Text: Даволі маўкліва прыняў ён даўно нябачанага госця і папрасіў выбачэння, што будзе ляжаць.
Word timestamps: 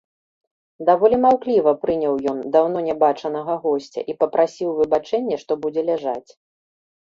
Даволі 0.89 1.17
маўкліва 1.25 1.73
прыняў 1.83 2.15
ён 2.33 2.41
даўно 2.57 2.79
нябачанага 2.87 3.53
госця 3.69 4.01
і 4.13 4.19
папрасіў 4.23 4.69
выбачэння, 4.81 5.35
што 5.47 5.51
будзе 5.63 5.81
ляжаць. 5.95 6.29